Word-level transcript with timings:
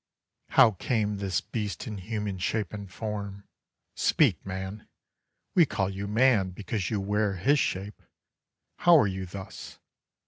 How 0.49 0.71
came 0.71 1.17
this 1.17 1.41
beast 1.41 1.85
in 1.85 1.99
human 1.99 2.39
shape 2.39 2.73
and 2.73 2.91
form? 2.91 3.47
Speak, 3.95 4.43
man! 4.43 4.87
We 5.53 5.67
call 5.67 5.91
you 5.91 6.07
man 6.07 6.49
because 6.49 6.89
you 6.89 6.99
wear 6.99 7.35
His 7.35 7.59
shape 7.59 8.01
How 8.77 8.97
are 8.97 9.05
you 9.07 9.27
thus? 9.27 9.77